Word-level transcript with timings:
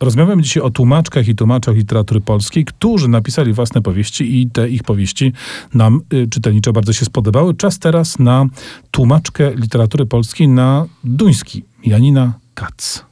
Rozmawiamy 0.00 0.42
dzisiaj 0.42 0.62
o 0.62 0.70
tłumaczkach 0.70 1.28
i 1.28 1.34
tłumaczach 1.34 1.74
literatury 1.74 2.20
polskiej, 2.20 2.64
którzy 2.64 3.08
napisali 3.08 3.52
własne 3.52 3.82
powieści 3.82 4.40
i 4.40 4.50
te 4.50 4.68
ich 4.68 4.82
powieści 4.82 5.32
nam 5.74 6.00
y, 6.14 6.28
czytelniczo 6.28 6.72
bardzo 6.72 6.92
się 6.92 7.04
spodobały. 7.04 7.54
Czas 7.54 7.78
teraz 7.78 8.18
na 8.18 8.46
tłumaczkę 8.90 9.54
literatury 9.54 10.06
polskiej 10.06 10.48
na 10.48 10.86
duński. 11.04 11.64
Janina 11.84 12.32
Kac. 12.54 13.04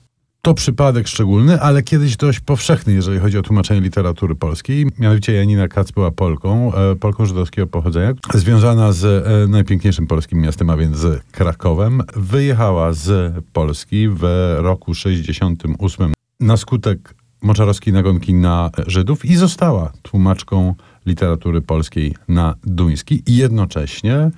To 0.43 0.54
przypadek 0.54 1.09
szczególny, 1.09 1.61
ale 1.61 1.82
kiedyś 1.82 2.16
dość 2.16 2.40
powszechny, 2.40 2.93
jeżeli 2.93 3.18
chodzi 3.18 3.39
o 3.39 3.43
tłumaczenie 3.43 3.80
literatury 3.80 4.34
polskiej. 4.34 4.86
Mianowicie 4.98 5.32
Janina 5.32 5.68
Kac 5.68 5.91
była 5.91 6.11
Polką, 6.11 6.75
e, 6.75 6.96
Polką 6.96 7.27
żydowskiego 7.27 7.66
pochodzenia, 7.66 8.12
związana 8.34 8.93
z 8.93 9.05
e, 9.05 9.48
najpiękniejszym 9.48 10.07
polskim 10.07 10.41
miastem, 10.41 10.70
a 10.70 10.77
więc 10.77 10.96
z 10.96 11.23
Krakowem. 11.32 12.02
Wyjechała 12.16 12.93
z 12.93 13.34
Polski 13.52 14.09
w 14.09 14.23
roku 14.59 14.95
68 14.95 16.18
na 16.41 16.57
skutek 16.57 17.14
moczarowskiej 17.43 17.93
nagonki 17.93 18.34
na 18.34 18.71
Żydów 18.86 19.25
i 19.25 19.36
została 19.36 19.93
tłumaczką 20.03 20.75
literatury 21.07 21.61
polskiej 21.61 22.14
na 22.29 22.54
duński 22.64 23.22
i 23.26 23.36
jednocześnie 23.36 24.30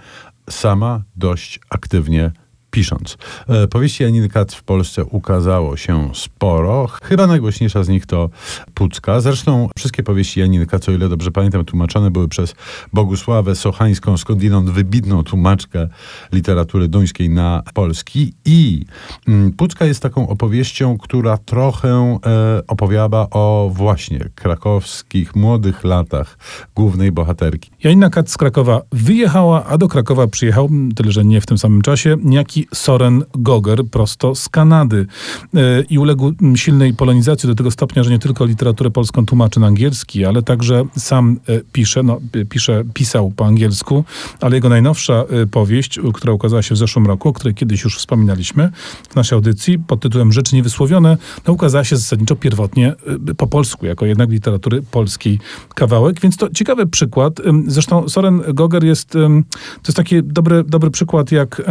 sama 0.51 1.02
dość 1.16 1.61
aktywnie 1.70 2.33
pisząc. 2.70 3.19
E, 3.48 3.69
powieści 3.69 4.02
Janiny 4.02 4.29
Kac 4.29 4.55
w 4.55 4.62
Polsce 4.62 5.05
ukazało 5.05 5.77
się 5.77 6.11
sporo. 6.15 6.87
Chyba 7.02 7.27
najgłośniejsza 7.27 7.84
z 7.84 7.88
nich 7.88 8.06
to 8.06 8.30
Pucka. 8.74 9.20
Zresztą 9.20 9.69
wszystkie 9.77 10.02
powieści 10.02 10.41
Janiny 10.41 10.66
Kac, 10.66 10.88
o 10.88 10.92
ile 10.92 11.09
dobrze 11.09 11.30
pamiętam, 11.30 11.64
tłumaczone 11.64 12.11
były 12.11 12.28
przez 12.28 12.55
Bogusławę 12.92 13.55
Sochańską, 13.55 14.16
skądinąd 14.16 14.70
wybitną 14.70 15.23
tłumaczkę 15.23 15.88
literatury 16.33 16.88
duńskiej 16.88 17.30
na 17.30 17.62
polski. 17.75 18.34
I 18.45 18.84
mm, 19.28 19.52
Pucka 19.52 19.84
jest 19.84 20.02
taką 20.02 20.28
opowieścią, 20.28 20.98
która 20.98 21.39
trochę 21.39 22.19
e, 22.27 22.62
opowiada 22.66 23.27
o 23.30 23.70
właśnie 23.75 24.19
krakowskich, 24.34 25.37
młodych 25.37 25.84
latach 25.84 26.39
głównej 26.75 27.12
bohaterki. 27.12 27.70
Janina 27.84 28.11
Kac 28.11 28.30
z 28.30 28.36
Krakowa 28.36 28.83
wyjechała, 28.92 29.64
a 29.64 29.78
do 29.78 29.89
Krakowa 29.89 30.27
przyjechał, 30.27 30.69
tyle 30.97 31.12
że 31.12 31.25
nie 31.25 31.41
w 31.41 31.47
tym 31.47 31.58
samym 31.58 31.83
czasie, 31.83 32.17
niejaki 32.23 32.59
Soren 32.75 33.25
Goger 33.34 33.84
prosto 33.84 34.34
z 34.34 34.48
Kanady 34.48 35.06
e, 35.55 35.83
i 35.83 35.98
uległ 35.98 36.33
silnej 36.55 36.94
polonizacji 36.94 37.47
do 37.47 37.55
tego 37.55 37.70
stopnia, 37.70 38.02
że 38.02 38.11
nie 38.11 38.19
tylko 38.19 38.44
literaturę 38.44 38.91
polską 38.91 39.27
tłumaczy 39.27 39.61
na 39.61 39.67
angielski, 39.67 40.25
ale 40.25 40.42
także 40.42 40.84
sam 40.97 41.41
e, 41.48 41.61
pisze, 41.72 42.02
no, 42.02 42.20
pisze, 42.48 42.84
pisał 42.94 43.33
po 43.36 43.47
angielsku, 43.47 44.05
ale 44.41 44.56
jego 44.56 44.69
najnowsza 44.69 45.14
e, 45.14 45.47
powieść, 45.47 46.00
która 46.14 46.33
ukazała 46.33 46.62
się 46.62 46.75
w 46.75 46.78
zeszłym 46.78 47.06
roku, 47.06 47.28
o 47.28 47.33
której 47.33 47.55
kiedyś 47.55 47.84
już 47.84 47.98
wspominaliśmy 47.98 48.70
w 49.11 49.17
naszej 49.17 49.36
audycji 49.36 49.78
pod 49.78 50.00
tytułem 50.00 50.33
Rzeczy 50.33 50.56
Niewysłowione, 50.56 51.19
no, 51.47 51.52
ukazała 51.52 51.84
się 51.84 51.97
zasadniczo 51.97 52.36
pierwotnie 52.36 52.95
po 53.36 53.47
polsku, 53.47 53.86
jako 53.86 54.06
jednak 54.06 54.30
literatury 54.30 54.83
polskiej 54.83 55.39
kawałek, 55.74 56.20
więc 56.20 56.36
to 56.36 56.50
ciekawy 56.50 56.86
przykład. 56.86 57.41
Zresztą 57.67 58.08
Soren 58.08 58.42
Goger 58.55 58.84
jest, 58.84 59.11
to 59.11 59.86
jest 59.86 59.97
taki 59.97 60.22
dobry, 60.22 60.64
dobry 60.64 60.91
przykład, 60.91 61.33
jak, 61.33 61.62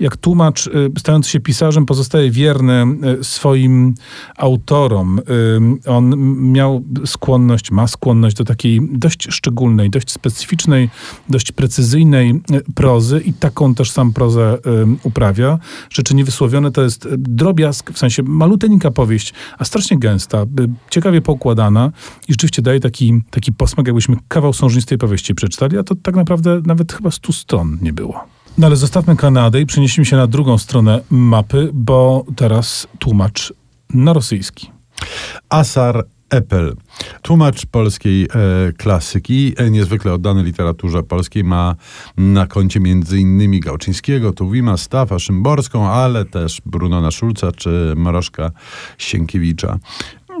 jak 0.00 0.16
tłumacz, 0.16 0.66
y, 0.66 0.90
stając 0.98 1.28
się 1.28 1.40
pisarzem, 1.40 1.86
pozostaje 1.86 2.30
wierny 2.30 2.86
y, 3.20 3.24
swoim 3.24 3.94
autorom. 4.36 5.18
Y, 5.18 5.90
on 5.90 6.14
miał 6.52 6.84
skłonność, 7.06 7.70
ma 7.70 7.86
skłonność 7.86 8.36
do 8.36 8.44
takiej 8.44 8.80
dość 8.92 9.28
szczególnej, 9.30 9.90
dość 9.90 10.10
specyficznej, 10.10 10.90
dość 11.28 11.52
precyzyjnej 11.52 12.40
prozy 12.74 13.20
i 13.20 13.32
taką 13.32 13.74
też 13.74 13.90
sam 13.90 14.12
prozę 14.12 14.58
uprawia. 15.02 15.58
Rzeczy 15.90 16.14
niewysłowione 16.14 16.70
to 16.70 16.82
jest 16.82 17.08
drobiazg, 17.16 17.92
w 17.92 17.98
sensie 17.98 18.22
maluteńka 18.22 18.90
powieść, 18.90 19.34
a 19.58 19.64
strasznie 19.64 19.98
gęsta, 19.98 20.44
ciekawie 20.90 21.22
poukładana 21.22 21.92
i 22.28 22.32
rzeczywiście 22.32 22.62
daje 22.62 22.80
taki, 22.80 23.22
taki 23.30 23.52
posmak, 23.52 23.86
jakbyśmy 23.86 24.16
kawał 24.28 24.52
sążnistej 24.52 24.98
powieści 24.98 25.34
przeczytali, 25.34 25.78
a 25.78 25.82
to 25.82 25.94
tak 25.94 26.16
naprawdę 26.16 26.60
nawet 26.66 26.92
chyba 26.92 27.10
stu 27.10 27.32
stron 27.32 27.78
nie 27.82 27.92
było. 27.92 28.35
No 28.58 28.66
ale 28.66 28.76
zostawmy 28.76 29.16
Kanadę 29.16 29.60
i 29.60 29.66
przenieśmy 29.66 30.04
się 30.04 30.16
na 30.16 30.26
drugą 30.26 30.58
stronę 30.58 31.00
mapy, 31.10 31.70
bo 31.72 32.24
teraz 32.36 32.88
tłumacz 32.98 33.52
na 33.94 34.12
rosyjski. 34.12 34.70
Asar 35.48 36.06
Epel, 36.30 36.76
tłumacz 37.22 37.66
polskiej 37.66 38.24
e, 38.24 38.28
klasyki, 38.72 39.54
e, 39.56 39.70
niezwykle 39.70 40.12
oddany 40.12 40.42
literaturze 40.42 41.02
polskiej, 41.02 41.44
ma 41.44 41.74
na 42.16 42.46
koncie 42.46 42.80
m.in. 42.84 43.60
Gałczyńskiego, 43.60 44.32
Tuwima, 44.32 44.76
Stafa, 44.76 45.18
Szymborską, 45.18 45.88
ale 45.88 46.24
też 46.24 46.62
Brunona 46.66 47.10
Szulca 47.10 47.52
czy 47.52 47.92
Morożka 47.96 48.50
Sienkiewicza. 48.98 49.78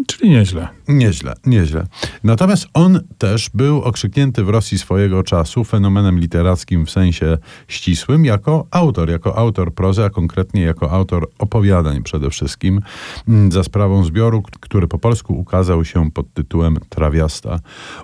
Czyli 0.06 0.30
nieźle. 0.30 0.68
Nieźle, 0.88 1.34
nieźle. 1.46 1.86
Natomiast 2.24 2.66
on 2.74 3.00
też 3.18 3.50
był 3.54 3.82
okrzyknięty 3.82 4.44
w 4.44 4.48
Rosji 4.48 4.78
swojego 4.78 5.22
czasu 5.22 5.64
fenomenem 5.64 6.18
literackim 6.18 6.86
w 6.86 6.90
sensie 6.90 7.38
ścisłym 7.68 8.24
jako 8.24 8.66
autor, 8.70 9.10
jako 9.10 9.38
autor 9.38 9.74
prozy, 9.74 10.04
a 10.04 10.10
konkretnie 10.10 10.62
jako 10.62 10.90
autor 10.90 11.28
opowiadań 11.38 12.02
przede 12.02 12.30
wszystkim 12.30 12.80
mm, 13.28 13.52
za 13.52 13.64
sprawą 13.64 14.04
zbioru, 14.04 14.42
który 14.60 14.88
po 14.88 14.98
polsku 14.98 15.34
ukazał 15.34 15.84
się 15.84 16.10
pod 16.10 16.32
tytułem 16.34 16.76
Trawiasta 16.88 17.60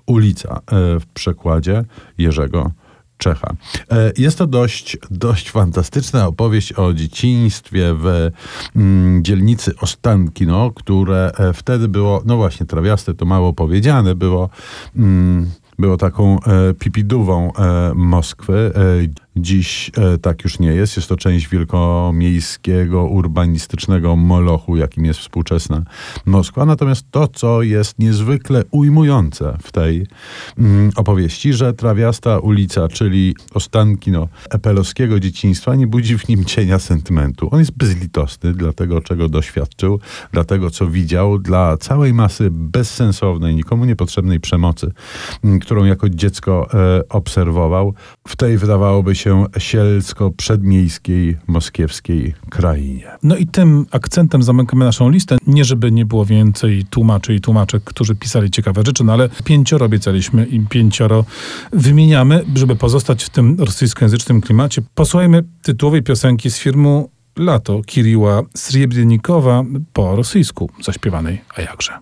ulica 0.06 0.56
e, 0.56 0.60
w 1.00 1.06
przekładzie 1.14 1.84
Jerzego 2.18 2.70
Czecha. 3.22 3.54
E, 3.90 4.12
jest 4.18 4.38
to 4.38 4.46
dość, 4.46 4.96
dość 5.10 5.50
fantastyczna 5.50 6.26
opowieść 6.26 6.72
o 6.72 6.92
dzieciństwie 6.92 7.94
w 7.94 8.30
mm, 8.76 9.24
dzielnicy 9.24 9.72
Ostankino, 9.80 10.70
które 10.70 11.32
e, 11.38 11.52
wtedy 11.52 11.88
było, 11.88 12.22
no 12.26 12.36
właśnie, 12.36 12.66
trawiaste 12.66 13.14
to 13.14 13.24
mało 13.24 13.52
powiedziane, 13.52 14.14
było, 14.14 14.50
mm, 14.96 15.50
było 15.78 15.96
taką 15.96 16.36
e, 16.40 16.74
pipidówą 16.74 17.52
Moskwy. 17.94 18.72
Dziś 19.36 19.90
e, 19.96 20.18
tak 20.18 20.44
już 20.44 20.58
nie 20.58 20.68
jest. 20.68 20.96
Jest 20.96 21.08
to 21.08 21.16
część 21.16 21.48
wielkomiejskiego, 21.48 23.04
urbanistycznego 23.04 24.16
molochu, 24.16 24.76
jakim 24.76 25.04
jest 25.04 25.20
współczesna 25.20 25.82
Moskwa. 26.26 26.64
Natomiast 26.64 27.06
to, 27.10 27.28
co 27.28 27.62
jest 27.62 27.98
niezwykle 27.98 28.64
ujmujące 28.70 29.56
w 29.62 29.72
tej 29.72 30.06
mm, 30.58 30.90
opowieści, 30.96 31.52
że 31.52 31.72
trawiasta 31.72 32.38
ulica, 32.38 32.88
czyli 32.88 33.34
ostanki 33.54 34.10
no, 34.10 34.28
epelowskiego 34.50 35.20
dzieciństwa, 35.20 35.74
nie 35.74 35.86
budzi 35.86 36.18
w 36.18 36.28
nim 36.28 36.44
cienia 36.44 36.78
sentymentu. 36.78 37.48
On 37.52 37.58
jest 37.58 37.76
bezlitosny 37.76 38.52
dla 38.52 38.72
tego, 38.72 39.00
czego 39.00 39.28
doświadczył, 39.28 40.00
dla 40.32 40.44
tego, 40.44 40.70
co 40.70 40.86
widział, 40.86 41.38
dla 41.38 41.76
całej 41.76 42.14
masy 42.14 42.48
bezsensownej, 42.50 43.56
nikomu 43.56 43.84
niepotrzebnej 43.84 44.40
przemocy, 44.40 44.92
mm, 45.44 45.60
którą 45.60 45.84
jako 45.84 46.08
dziecko 46.08 46.68
e, 46.74 47.08
obserwował. 47.08 47.94
W 48.28 48.36
tej 48.36 48.58
wydawałoby 48.58 49.14
się 49.14 49.21
się 49.22 49.46
sielsko-przedmiejskiej, 49.58 51.36
moskiewskiej 51.46 52.34
krainie. 52.50 53.10
No 53.22 53.36
i 53.36 53.46
tym 53.46 53.86
akcentem 53.90 54.42
zamykamy 54.42 54.84
naszą 54.84 55.10
listę. 55.10 55.38
Nie, 55.46 55.64
żeby 55.64 55.92
nie 55.92 56.06
było 56.06 56.24
więcej 56.24 56.84
tłumaczy 56.90 57.34
i 57.34 57.40
tłumaczek, 57.40 57.84
którzy 57.84 58.14
pisali 58.14 58.50
ciekawe 58.50 58.82
rzeczy, 58.86 59.04
no 59.04 59.12
ale 59.12 59.28
pięcioro 59.44 59.86
obiecaliśmy 59.86 60.46
i 60.46 60.60
pięcioro 60.60 61.24
wymieniamy, 61.72 62.44
żeby 62.54 62.76
pozostać 62.76 63.24
w 63.24 63.30
tym 63.30 63.56
rosyjskojęzycznym 63.58 64.40
klimacie. 64.40 64.82
Posłuchajmy 64.94 65.44
tytułowej 65.62 66.02
piosenki 66.02 66.50
z 66.50 66.58
filmu 66.58 67.10
Lato 67.36 67.82
Kiriła 67.82 68.42
Srebrnikowa 68.54 69.64
po 69.92 70.16
rosyjsku 70.16 70.70
zaśpiewanej, 70.82 71.40
a 71.56 71.60
jakże. 71.60 71.92